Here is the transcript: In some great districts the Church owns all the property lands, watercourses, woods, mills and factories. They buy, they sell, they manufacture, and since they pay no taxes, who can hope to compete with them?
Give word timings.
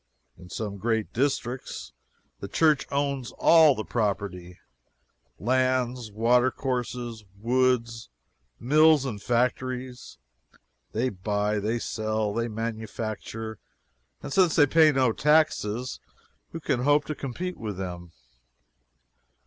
In 0.35 0.49
some 0.49 0.79
great 0.79 1.13
districts 1.13 1.93
the 2.39 2.47
Church 2.47 2.87
owns 2.91 3.31
all 3.33 3.75
the 3.75 3.83
property 3.83 4.57
lands, 5.37 6.11
watercourses, 6.11 7.23
woods, 7.39 8.09
mills 8.59 9.05
and 9.05 9.21
factories. 9.21 10.17
They 10.91 11.09
buy, 11.09 11.59
they 11.59 11.77
sell, 11.77 12.33
they 12.33 12.47
manufacture, 12.47 13.59
and 14.23 14.33
since 14.33 14.55
they 14.55 14.65
pay 14.65 14.91
no 14.91 15.11
taxes, 15.11 15.99
who 16.51 16.59
can 16.59 16.79
hope 16.81 17.05
to 17.05 17.13
compete 17.13 17.57
with 17.59 17.77
them? 17.77 18.11